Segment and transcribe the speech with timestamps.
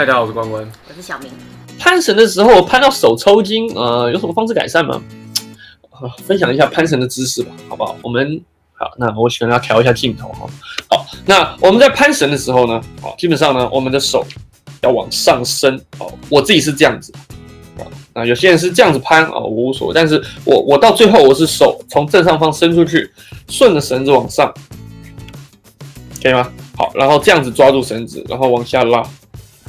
[0.00, 0.66] 嗨，大家好，我是关关。
[0.88, 1.30] 我是小明。
[1.78, 4.98] 攀绳的时候攀到手抽筋，呃，有什么方式改善吗？
[5.90, 7.94] 啊，分享一下攀绳的知识吧，好不好？
[8.02, 8.40] 我们
[8.72, 10.48] 好，那我可能要调一下镜头哈。
[10.88, 14.24] 好，那我们在攀绳的时候呢，好，基本上呢，我们的手
[14.80, 15.76] 要往上伸。
[15.98, 17.12] 哦，我自己是这样子。
[17.78, 19.92] 啊，那有些人是这样子攀啊，我无所谓。
[19.94, 23.12] 但是我我到最后我是手从正上方伸出去，
[23.48, 24.50] 顺着绳子往上，
[26.22, 26.50] 可以吗？
[26.74, 29.06] 好，然后这样子抓住绳子，然后往下拉，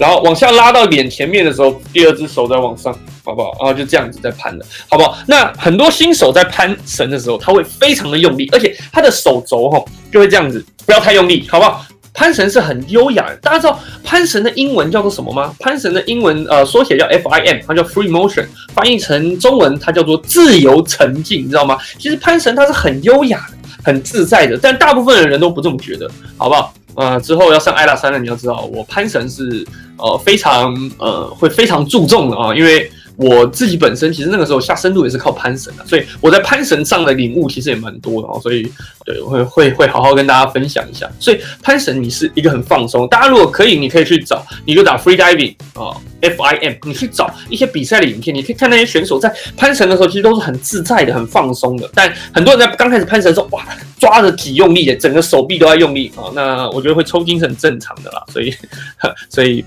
[0.01, 2.91] 然后往下拉到脸前面的时候，第二只手再往上，
[3.23, 3.51] 好不好？
[3.59, 5.15] 然后就这样子在攀的，好不好？
[5.27, 9.79] 那很多新手在攀绳的时候，他会非常的用力，而且他的手肘哈
[10.11, 11.85] 就会这样子，不要太用力，好不好？
[12.15, 15.53] 攀绳是很优雅的，大家知道攀绳的英文叫做什么吗？
[15.59, 21.77] 攀绳的英文呃缩写叫 F I M，它叫 Free Motion，翻译成中文它叫做自由沉浸，你知道吗？
[21.99, 26.73] 其实攀绳它是很优雅的，很自在的，但大部分的人都不这么觉得，好不好？
[26.95, 29.65] 呃，之后要上艾拉山了，你要知道，我攀绳是
[29.97, 38.63] 呃非常呃会非常注重的啊，因为我自己本身其实那个时候下深度也是靠攀绳的，所以我在攀绳上的领悟其实也蛮多的哦，所以
[39.05, 41.07] 对我会会会好好跟大家分享一下。
[41.20, 51.87] 所以攀绳你是一个很放松，大家如果可以，你可以去找，你就打 free diving 啊，F I M，你去找一些比赛的影片，你可以看那些选手在攀绳的时候，其实都是很自在的、很放松的。
[51.93, 53.63] 但很多人在刚开始攀绳的时候，哇，
[54.02, 58.52] 抓着体用力的，整个手臂都在用力啊，那我觉得会抽筋是很正常的啦，所以
[59.30, 59.63] 所以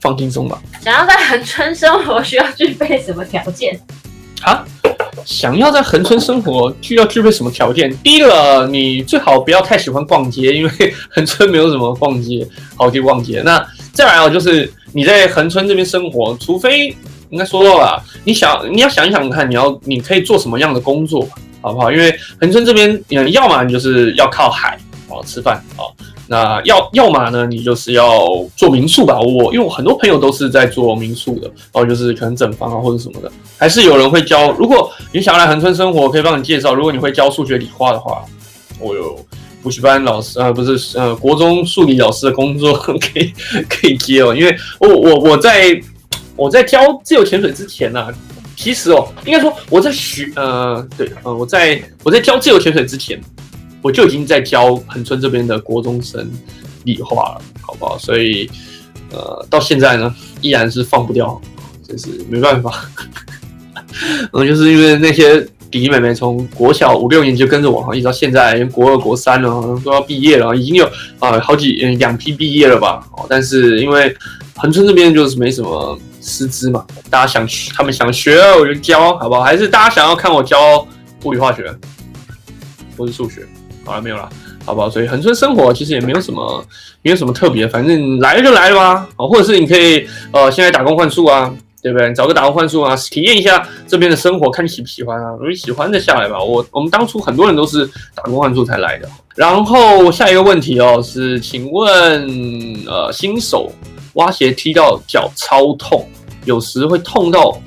[0.00, 0.58] 放轻松吧。
[0.82, 3.78] 想要在恒村生活，需要具备什么条件？
[4.40, 4.64] 啊，
[5.26, 7.94] 想要在恒春生活，需要具备什么条件？
[7.98, 13.42] 第一个，你最好不要太喜欢逛街，因为恒春没有什么逛街好去逛街。
[13.44, 16.96] 那再来哦，就是你在恒春这边生活，除非
[17.28, 21.28] 应该说到了，你想你要想一想看，你要你可以做什么样的工作，
[21.66, 21.90] 好不好？
[21.90, 24.78] 因为恒春这边，嗯，要么你就是要靠海
[25.08, 25.92] 哦吃饭哦。
[26.28, 29.20] 那要要么呢，你就是要做民宿吧。
[29.20, 34.50] 我因为我很多朋友都是在做民宿的，哦，就是可能整房啊或者什么的，还是有人会教。
[34.52, 36.74] 如果你想要来恒春生活，可以帮你介绍。
[36.74, 38.24] 如果你会教数学理化的话，
[38.80, 39.16] 我有
[39.62, 43.32] 补习班老师啊，不是呃国中数理老师的工作 可以
[43.68, 44.34] 可以接哦。
[44.34, 45.80] 因为我我我在
[46.34, 48.08] 我在教自由潜水之前呢，
[48.56, 53.20] 其实哦，应该说我在学呃对呃我在我在教自由潜水之前。
[53.82, 56.28] 我就已经在教恒春这边的国中生
[56.82, 57.96] 理化了，好不好？
[57.96, 58.50] 所以，
[59.12, 61.40] 呃，到现在呢，依然是放不掉，
[61.86, 62.84] 真是没办法。
[64.32, 65.40] 嗯，就是因为那些
[65.70, 70.90] 弟弟妹妹从国小五六年就跟着我哈，一直到现在国二、国三了，都要毕业了，已经有
[71.20, 73.06] 啊好几两批毕业了吧？
[73.12, 74.12] 哦，但是因为
[74.56, 75.96] 恒春这边就是没什么
[76.26, 79.42] 师资嘛，大家想学他们想学，我就教，好不好？
[79.42, 80.86] 还是大家想要看我教
[81.22, 81.72] 物理化学，
[82.96, 83.46] 或是数学？
[83.84, 84.28] 好了没有了，
[84.64, 84.90] 好不好？
[84.90, 86.66] 所以恒春生活其实也没有什么，
[87.02, 89.08] 没有什么特别，反正来就来了吧。
[89.16, 92.12] 哦，或者是你可以呃，现在打工换宿啊，对不对？
[92.12, 95.30] 找个打工换宿啊，体验一下这边的生活，看你喜不喜欢啊。
[95.34, 96.42] 如果你喜欢的下来吧。
[96.42, 99.08] 我我们当初很多人都是打工换宿才来的。
[99.36, 102.26] 然后下一个问题哦，是请问
[102.86, 103.70] 呃，新手
[104.14, 106.08] 挖鞋踢到脚超痛，
[106.46, 107.60] 有时会痛到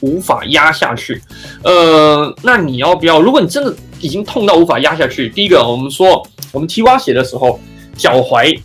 [0.00, 1.22] 无法压下去。
[1.62, 3.20] 呃，那你要不要？
[3.20, 5.28] 如果你真的已经痛到无法压下去。
[5.28, 7.60] 第一个，我们说我们踢蛙鞋的时候，
[7.96, 8.58] 脚踝，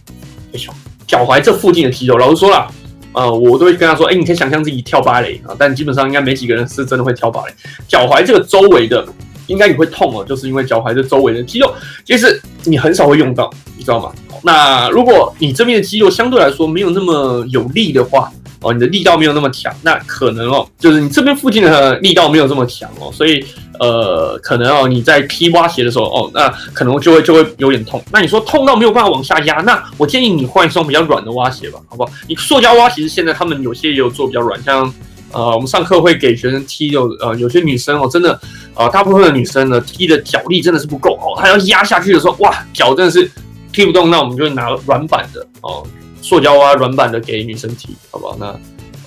[1.06, 2.67] 脚踝这附近的肌肉，老师说了，
[3.13, 7.53] 呃，我都会跟他说，哎，你可以想象自己跳芭蕾啊，但基本上应该没几个人是真的会跳芭蕾。
[7.88, 9.06] 脚踝这个周围的，
[9.47, 11.74] 应该你会痛哦，就是因为脚踝这周围的肌肉，
[12.06, 14.12] 其实你很少会用到，你知道吗？
[14.44, 18.31] 那如果你这边的肌肉相对来说没有那么有力的话，
[18.62, 23.44] 哦，你的力道没有那么强，那可能哦，就是你这边附近的力道没有这么强哦，所以。
[23.80, 28.03] 呃，可能哦，你在踢蛙鞋的时候哦，那可能就会就会有点痛。
[28.12, 32.12] 那你说痛到没有办法往下压，那我建议你换一双比较软的蛙鞋吧，好不好？
[32.28, 34.91] 你塑胶蛙其实现在他们有些也有做比较软，像
[35.32, 38.40] 呃，我们上课会给学生踢有呃，有些女生哦，真的
[38.76, 43.30] 呃，大部分的女生呢踢的脚力真的是不够哦，她要压下去的时候，哇，脚真的是
[43.72, 45.86] 踢不动，那我们就拿软板的哦，
[46.22, 48.35] 塑胶啊软板的给女生踢，好不好？
[48.40, 48.47] 那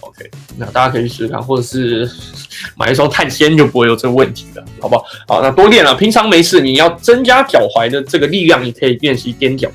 [0.00, 2.10] OK，那大家可以试试看，或者是。
[2.76, 5.04] 买一双碳纤就不会有这个问题了，好不好？
[5.26, 5.94] 好，那多练了。
[5.94, 9.66] 平常没事，你要增加脚踝的这个力量，你可以练习踮脚。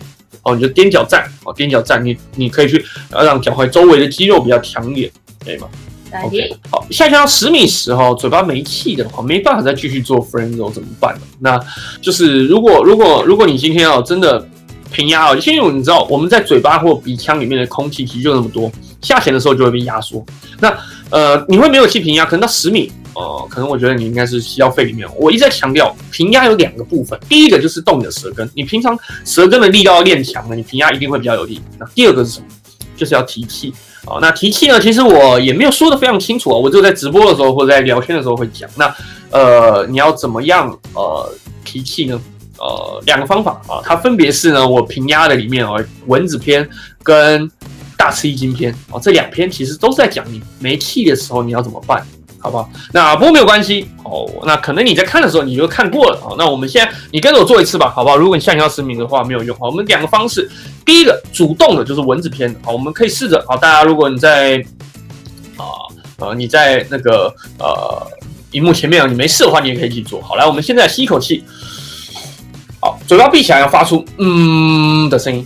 [0.43, 5.11] 哦，你就踮脚站，哦，踮脚站，你你可以去让脚踝周围的肌肉比较强一点，
[5.43, 5.67] 可以吗
[6.23, 6.57] ？OK。
[6.71, 11.21] 好，下降到十米时候，嘴巴没气的话，没办法再继续做 frenzo 怎么办呢？
[11.39, 11.59] 那
[12.01, 14.47] 就是如果如果如果你今天要真的
[14.91, 18.71] 平压哦，因为你知道我们在嘴巴或鼻腔里面的空气其实就那么多，
[19.01, 20.25] 下潜的时候就会被压缩。
[20.59, 20.75] 那
[21.09, 25.07] 呃，你会没有气平压，可能到十米，呃，可能我觉得你应该是吸到肺里面。
[25.17, 31.61] 我一直在强调，平压有两个部分，第一个就是动你的舌根，你平常舌根的力道要练强了，你平压一定会比较有力。
[31.77, 32.45] 那第二个是什么？
[32.95, 33.73] 就是要提气。
[34.07, 34.19] 哦。
[34.21, 38.69] 那提气呢，其实我也没有说的非常清楚啊，我就在直播的时候或者在聊天的时候会讲。
[38.75, 38.95] 那
[39.31, 41.29] 呃，你要怎么样呃
[41.63, 42.19] 提气呢？
[42.57, 45.73] 呃，两个方法啊，它分别是呢，我平压的里面啊，
[46.07, 46.67] 蚊子篇
[47.03, 47.51] 跟
[47.97, 52.05] 大吃一惊篇哦，这两篇其实都是在讲你没气的时候你要怎么办。
[52.45, 52.69] 好不好？
[52.93, 54.29] 那不过没有关系哦。
[54.45, 56.35] 那可能你在看的时候你就看过了啊。
[56.37, 58.15] 那我们现在你跟着我做一次吧，好不好？
[58.15, 59.57] 如果你下要实名的话没有用。
[59.57, 60.47] 好，我们两个方式，
[60.85, 63.57] 第一个主动的就是文字篇，好，我们可以试着好。
[63.57, 64.63] 大家如果你在
[65.57, 65.65] 啊
[66.19, 68.07] 呃你在那个呃
[68.51, 70.21] 荧幕前面啊，你没事的话，你也可以去做。
[70.21, 71.43] 好，来，我们现在吸一口气，
[72.79, 75.43] 好，嘴巴闭起来，要发出嗯的声音。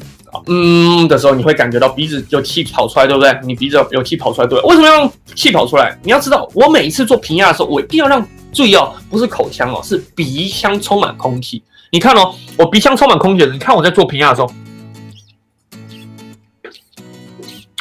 [0.49, 3.39] 嗯的时候，你会感觉到鼻子有气跑出来，对不对？
[3.43, 4.59] 你鼻子有气跑出来，对。
[4.61, 5.95] 为什么要让气跑出来？
[6.03, 11.61] 你要知道，我每一次做平压的时候，我一定要让注意哦，不是口腔哦，是鼻腔充满空气。
[11.91, 14.51] 你看哦，我鼻腔充满空气的，你看我在做平压的时候，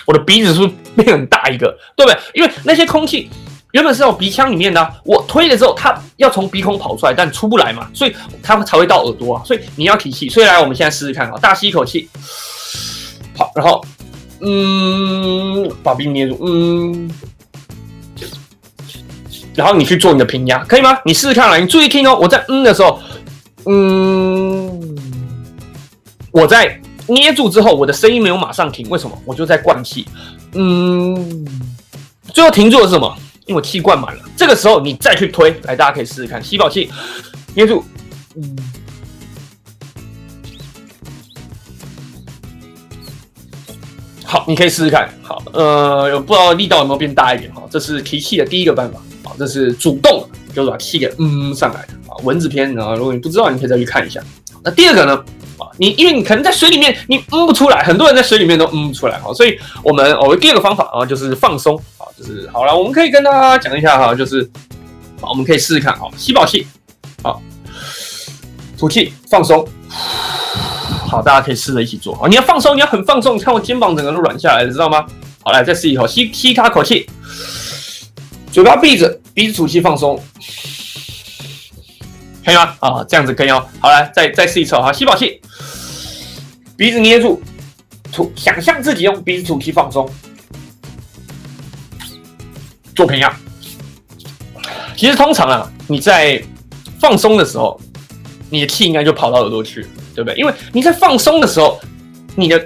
[0.06, 1.74] 我的鼻子是不是变很大一个？
[1.96, 2.18] 对不对？
[2.34, 3.30] 因为那些空气。
[3.72, 9.42] 原本是在我鼻腔里面的，我推了之后，它要从鼻孔跑出来，但出不来嘛，所以它才会到耳朵啊。
[9.44, 12.08] 所以你要提气，所以来我们现在试试看啊，大吸一口气，
[13.38, 13.80] 好，然后
[14.40, 17.08] 嗯，把鼻捏住，嗯，
[19.54, 20.98] 然后你去做你的平压，可以吗？
[21.04, 22.18] 你试试看来，你注意听哦。
[22.20, 23.00] 我在嗯的时候，
[23.66, 24.98] 嗯，
[26.32, 29.16] 我在捏住之后，我的声音没有马上停，为什么？
[29.24, 30.04] 我就在灌气，
[30.54, 31.46] 嗯，
[32.32, 33.16] 最后停住的是什么？
[33.46, 36.90] 因为气灌满了，这个时候你再去推，来，大家可以试试看，吸饱气，
[37.54, 37.82] 捏住，
[38.36, 38.56] 嗯，
[44.30, 50.22] 好，你可以试试看，好，呃，不知道力道有没有变大一点哈，这是提气的第一个办法，好，这是主动，
[50.54, 54.20] 就是把气给嗯上来的，啊，文字篇啊，如果你不知道，你可以再去看一下。
[54.62, 55.16] 那第二个呢，
[55.56, 61.74] 啊，你因为你可能在水里面你嗯不出来，很多人在水里面都嗯不出来，好，所以我们我第二个方法啊，就是放松。
[61.96, 64.46] 啊就是好了，我们可以跟大家讲一下哈，就是
[65.22, 66.66] 好，我们可以试试看啊，吸饱气，
[67.22, 67.40] 好，
[68.76, 69.66] 吐气，放松，
[71.08, 72.28] 好，大家可以试着一起做啊。
[72.28, 75.06] 你要放松，你要很放松，你看我肩膀整个都软下来了，知道吗？
[75.42, 77.08] 好，来再试一口，吸吸他口气，
[78.52, 80.22] 嘴巴闭着，鼻子吐气放松，
[82.44, 82.76] 可以吗？
[82.80, 83.66] 啊，这样子可以哦。
[83.80, 85.40] 好，来再再试一次哈，吸饱气，
[86.76, 87.42] 鼻子捏住，
[88.12, 90.06] 吐，想象自己用鼻子吐气放松。
[92.94, 93.34] 做平压，
[94.96, 96.42] 其实通常啊，你在
[97.00, 97.80] 放松的时候，
[98.50, 99.86] 你的气应该就跑到耳朵去，
[100.18, 100.36] 对不对？
[100.36, 101.78] 因为你在放松的时候，
[102.34, 102.60] 你的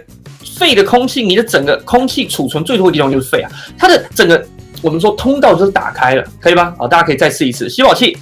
[0.58, 4.42] 肺的空气，你的整个空气储存最多的地方就是肺啊，它的整个
[4.80, 6.74] 我们说通道就是打开了，可以吧？
[6.78, 8.16] 好，大家可以再试一次，吸饱气，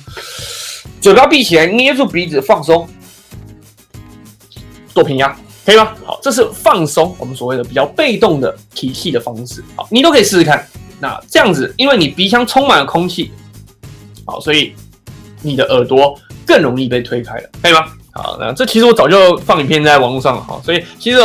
[1.01, 2.89] 嘴巴闭起来，捏住鼻子放松，
[4.93, 5.93] 做平压，可以吗？
[6.05, 10.67] 好，这是放松，我们所谓的比较被动的提气的方式，好，你都可以试试看。
[10.99, 13.31] 那这样子，因为你鼻腔充满了空气，
[14.25, 14.75] 好，所以
[15.41, 17.87] 你的耳朵更容易被推开了，可以吗？
[18.13, 21.19] 好，那这其实我早就放影片在网络上了哈，所以其实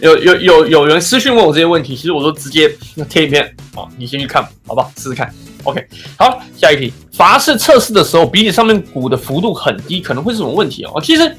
[0.00, 2.68] 有有有有人私讯问我这些问题，其实我都直接
[3.08, 3.44] 贴影片，
[3.74, 4.90] 啊，你先去看，好不好？
[4.96, 5.32] 试试看
[5.62, 5.86] ，OK。
[6.18, 11.00] 好，下一题，乏式测试的时候，鼻子上面鼓的幅度很低，可能会是什么问题哦？
[11.00, 11.36] 其实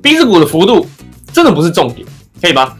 [0.00, 0.86] 鼻子鼓的幅度
[1.32, 2.06] 真的不是重点，
[2.40, 2.76] 可以吗？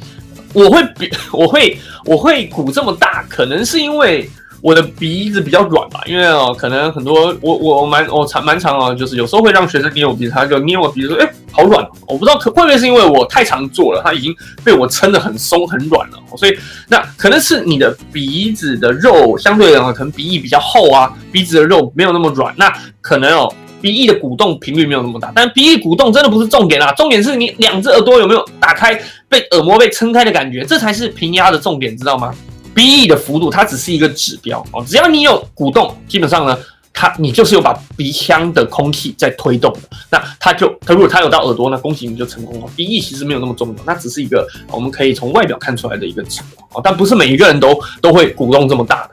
[0.53, 4.31] 我会比我会我会鼓这么大，可能是因为
[4.67, 6.01] 我的鼻子比较软吧。
[6.07, 16.19] 因为哦，可能很多我我我蛮我长蛮长啊，就是有时候会让学生捏我鼻子，他就捏我鼻子说：“哎，好软。”我不知道可会不会是因为我太常做了，它已经被我撑得很松很软了。
[16.37, 16.59] 所以
[16.89, 23.53] 那可能是你的鼻子的肉相对来讲可能鼻翼比较厚啊，鼻子的肉没有那么软，那可能哦。
[23.79, 32.35] 鼻翼的鼓动频率没有那么大，但鼻翼鼓动真的不是重点啊，重点是你两只耳朵有没有打开，被耳膜被撑开的感觉，这才是平压的重点，知道吗？
[32.77, 36.55] 鼻翼的幅度它只是一个指标哦，只要你有鼓动，基本上呢，
[36.93, 39.81] 它你就是有把鼻腔的空气在推动的，
[40.11, 42.67] 那它就它如果它有到耳朵，那恭喜你就成功了。
[42.77, 49.11] 鼻翼其实没有那么重要，那只是一个我们可以从外表看出来的一个指标哦，但不是每一个人都都会鼓动这么大的，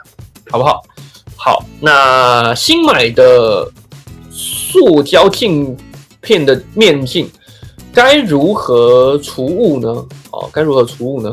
[0.52, 0.84] 好不好？
[1.38, 3.72] 好，那新买的。
[4.36, 5.78] 塑胶镜
[6.20, 7.30] 片的面镜
[7.94, 9.88] 该如何除雾呢？
[10.32, 11.32] 哦，该如何除雾呢？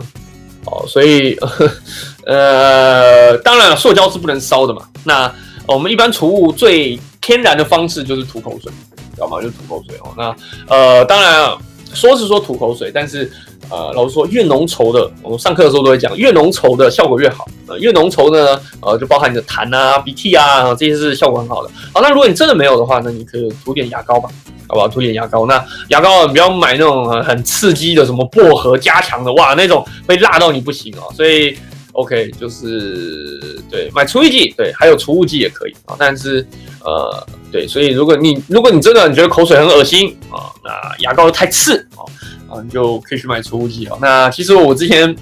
[0.67, 1.49] 哦，所以呃，
[2.35, 4.83] 呃当然了，塑胶是不能烧的嘛。
[5.05, 5.33] 那
[5.67, 8.73] 我们一般除雾最天然的方式就是吐口水，
[9.15, 9.41] 知道吗？
[9.43, 10.15] 就吐口水哦。
[10.17, 10.35] 那
[10.75, 11.57] 呃，当然
[11.93, 13.31] 说是说吐口水，但是。
[13.69, 17.47] 呃，老师说越浓稠的，我们上课的时候都会讲，越浓稠的效果越好。
[17.69, 21.71] 呃，越浓稠的呢，呃，就包含你的痰啊、鼻涕啊，这些是效果很好的。
[21.95, 24.29] 好，那如果你真的没有的话，那你可以涂点牙膏吧，
[24.67, 24.89] 好不好？
[24.89, 25.47] 涂点牙膏。
[25.47, 31.07] 那牙膏不要买那种很刺激的，什么薄荷加强的，哇，那种会辣到你不行哦。
[31.15, 31.57] 所以，
[31.93, 35.97] OK，就是对买除异剂，对，还有除雾剂也可以啊。
[35.99, 36.47] 但是
[36.85, 40.71] 呃，对，所以如果你如果你真的你觉得口水很恶心啊，那
[41.01, 42.07] 牙膏太刺啊
[42.49, 43.99] 啊，你就可以去买除雾剂啊。
[44.01, 45.15] 那其实我之前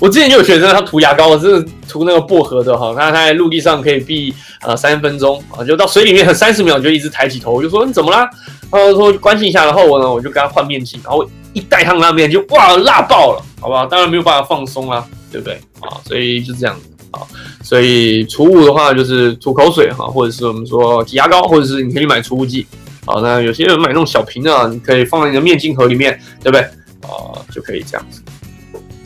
[0.00, 8.28] 我之前就有学生他涂牙膏，是涂那个薄荷的哈，他在陆地上可以避呃三分钟啊，就到水里面三十秒就一直抬起头，我就说你怎么啦？
[8.70, 13.86] 他说关心一下，然后我呢我就跟他换面镜，然后一戴上那面就哇辣爆了，好不好？
[13.86, 15.06] 当然没有办法放松啊。
[15.34, 15.98] 对不对啊？
[16.06, 17.26] 所以就这样子啊。
[17.60, 22.64] 所以除雾的话，就是吐口水哈，或者是我们说挤牙膏，或者是你可以买除雾剂。
[23.04, 26.60] 好，那有些人买那种小瓶的，你可以放在你的面镜盒里面，对不对
[27.02, 27.34] 啊？
[27.52, 28.22] 就可以这样子。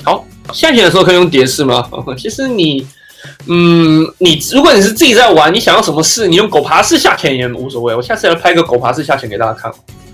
[0.04, 1.88] 好，下潜的时候可以用蝶式吗？
[2.18, 2.86] 其实你，
[3.46, 7.94] 嗯，你如果你是自己在玩，你想要什么式，你用狗爬式下潜也无所谓。
[7.94, 9.72] 我下次来拍个狗爬式下潜给大家看，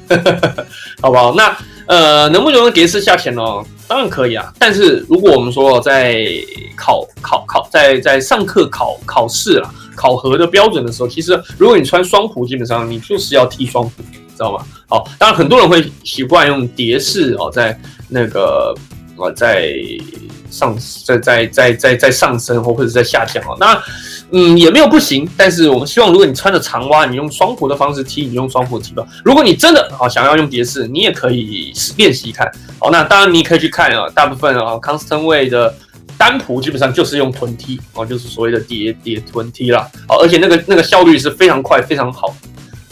[1.02, 1.34] 好不好？
[1.34, 3.42] 那呃，能不能用蝶式下潜呢？
[3.86, 6.24] 当然可以啊，但是如果我们说在
[6.74, 13.90] 考考考在在上课考考试啊考核的标准的时候，其实如果你穿双蹼，基本上你就是要剃双蹼，
[14.34, 14.64] 知道吗？
[14.88, 18.74] 好，当然很多人会习惯用蝶式哦，在那个
[19.18, 19.74] 呃在
[20.50, 20.74] 上
[21.04, 23.78] 在在在在在上升或或者在下降哦，那。
[24.36, 29.06] 嗯，也没有不行，但是我们希望，如果你穿着长袜，你用双蹼的方式踢，你用双蹼踢吧。
[29.24, 32.50] 如果你真的啊想要用蝶式，你也可以练习看。
[32.80, 35.72] 好，那当然你可以去看啊，大部分啊 constant way 的
[36.18, 39.88] 单蹼基本上就是用臀踢哦，就是所谓的叠叠臀踢啦。
[40.08, 42.34] 好，而且那个那个效率是非常快，非常好。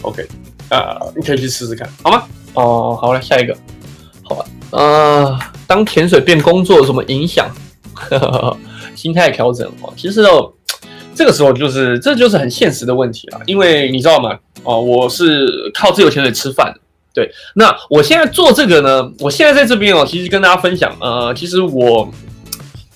[0.03, 0.25] OK，
[0.69, 2.23] 啊，你可以去试试看，好吗？
[2.53, 3.53] 哦，好了，下一个，
[4.23, 4.45] 好吧。
[4.71, 7.49] 呃，当潜水变工作有什么影响？
[8.95, 10.53] 心态调整哦，其实哦。
[11.15, 14.37] 这个时候就是，这就是很现实的问题了，因为你知道吗？
[14.63, 16.73] 哦，我是靠自由潜水吃饭，
[17.13, 17.29] 对。
[17.55, 22.09] 那我现在做这个呢，我现在在这边哦，其实跟大家分享，呃，其实我。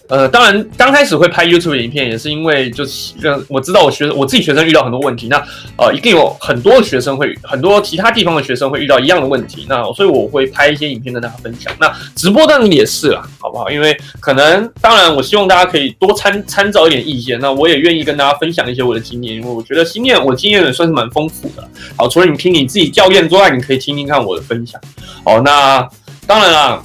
[0.09, 3.13] 呃，当然，刚开始会拍 YouTube 影片，也是因为就是
[3.49, 5.37] 我知道我学我自己学生遇到很多问题，那
[5.77, 11.73] 呃，一定有很多学生会，很多其他地方的学生会遇到一样的问题，那所以我会拍一些影片跟大家分享。
[11.77, 13.69] 那直播当然也是啦，好不好？
[13.69, 21.69] 因为可能，当然，我希望大家可以多参参照一点意见，那我也愿意跟大家分享一些我的经验，因为我觉得经验我经验也算是蛮丰富的。
[21.97, 24.79] 好，除了你听你自己教练之外，你可以听听看我的分享。
[25.25, 25.85] 好，那
[26.25, 26.81] 当然啦，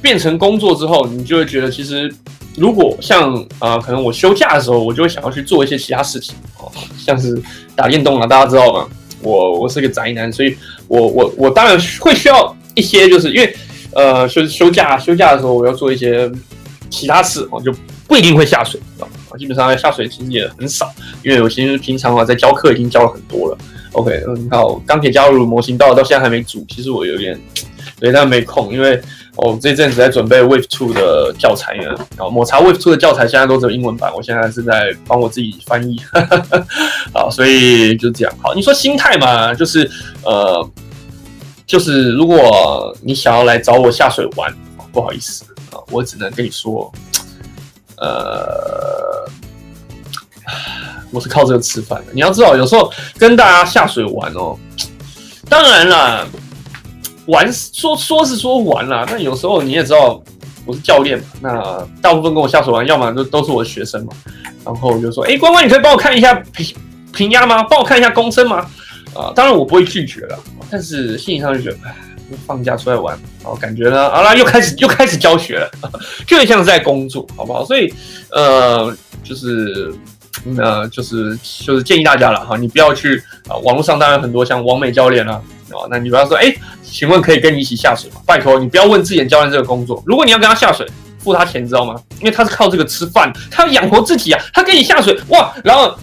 [0.00, 2.10] 变成工作之后，你就会觉得其实。
[2.56, 7.40] 如果像啊，可能我休假的时候，我就会想要去做一些其他事情哦，像是
[7.74, 8.88] 打电动啊，大家知道吗？
[9.22, 10.56] 我我是个宅男，所以
[10.88, 13.56] 我我我当然会需要一些，就是因为
[13.92, 16.30] 呃休休假休假的时候，我要做一些
[16.90, 17.74] 其他事哦，就
[18.06, 19.04] 不一定会下水啊，
[19.38, 20.90] 基本上下水其实也很少，
[21.22, 23.58] 因为我其实平常啊在教课已经教了很多了。
[23.92, 27.38] OK，嗯，好，钢铁加入模型到到现在还没组，其实我有点
[27.98, 29.00] 对，但没空，因为。
[29.38, 36.00] 我，这阵子在准备 Wave Two 的教材呢，然后抹茶 Wave 出的教材现在都只有英文版，我现在是在帮我自己翻译，
[37.12, 38.34] 好，所以就这样。
[38.42, 39.90] 好，你说心态嘛，就是
[40.24, 40.66] 呃，
[41.66, 44.50] 就是如果你想要来找我下水玩，
[44.90, 46.90] 不好意思啊，我只能跟你说，
[47.98, 49.28] 呃，
[51.10, 52.12] 我是靠这个吃饭的。
[52.14, 54.56] 你要知道，有时候跟大家下水玩哦，
[55.46, 56.26] 当然了。
[57.26, 60.22] 玩说说是说玩啦，但有时候你也知道
[60.64, 64.12] 我是教练嘛，那大部分跟我下手玩，要么都都是我的学生嘛。
[64.64, 66.74] 然后就说，哎，关关，你可以帮我看一下平
[67.12, 67.62] 平压吗？
[67.62, 68.66] 帮我看一下公升吗？
[69.14, 70.38] 啊，当然我不会拒绝了，
[70.70, 71.94] 但是心理上就觉得，哎，
[72.46, 75.70] 放假出来玩，然后感觉呢，好啦，又开始又开始教学了，
[76.26, 77.64] 就像是在工作，好不好？
[77.64, 77.92] 所以，
[78.30, 78.92] 呃，
[79.22, 79.94] 就是，
[80.58, 85.40] 呃，就是就是建议大家了哈，你不要去啊，网络上当然很多像王美教练啊。
[85.72, 86.54] 哦，那你不要说，哎，
[86.90, 88.20] 请问可以跟你一起下水吗？
[88.26, 90.02] 拜托，你不要问自己教练这个工作。
[90.06, 90.86] 如果你要跟他下水，
[91.18, 92.00] 付他钱，知道吗？
[92.20, 94.40] 因为他是靠这个吃饭，他要养活自己啊。
[94.54, 95.98] 他跟你下水，哇，然后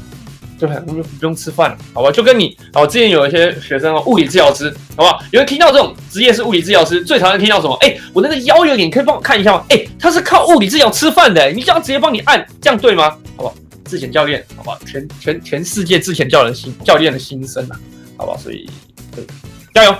[0.59, 1.03] 对不用？
[1.03, 2.11] 不用吃饭了，好吧？
[2.11, 5.19] 就跟你，哦，之前有一些学生哦，物理治疗师，好不好？
[5.31, 7.73] 有人听到这种职业是物理治疗师，最讨厌听到什么？
[7.81, 9.63] 哎，我那个腰有点，可以帮我看一下吗？
[9.69, 13.09] 哎，他是靠物理治疗吃饭的，你叫他直接帮你按，这样对吗？
[13.37, 13.55] 好不好？
[13.85, 14.77] 之前教练，好不好？
[14.85, 17.79] 全全全世界之前教人心教练的心声啊，
[18.17, 18.37] 好不好？
[18.37, 18.69] 所以，
[19.15, 19.25] 对。
[19.73, 19.95] 加油，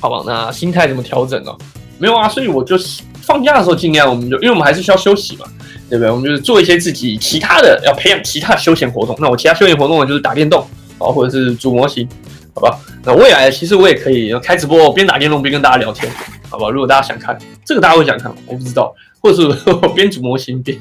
[0.00, 0.22] 好吧？
[0.26, 1.52] 那心态怎么调整呢？
[1.98, 2.76] 没有啊，所以我就
[3.20, 5.44] 放假的时候尽量，我们就因为我们还是需要休息嘛，
[5.88, 6.10] 对不对？
[6.10, 9.14] 我们就是做一些自己其他的，要培养其他休闲活动。
[9.20, 10.66] 那我其他休闲活动呢，就是打电动
[10.98, 12.08] 啊，或者是组模型，
[12.54, 12.78] 好吧？
[13.04, 16.10] 那未来其实我也可以开直播，边打电动边跟大家聊天，
[16.48, 16.70] 好吧？
[16.70, 18.38] 如果大家想看这个，大家会想看吗？
[18.46, 20.78] 我不知道，或者是我边组模型边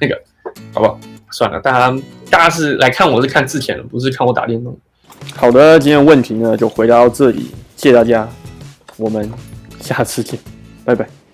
[0.00, 0.20] 那个，
[0.72, 0.98] 好不好？
[1.30, 1.96] 算了，大家
[2.30, 4.76] 大家是来看我是看之前的，不是看我打电动。
[5.36, 8.28] 好的，今天问题呢就回答到这里，谢谢大家，
[8.96, 9.30] 我们
[9.80, 10.38] 下次见，
[10.84, 11.25] 拜拜。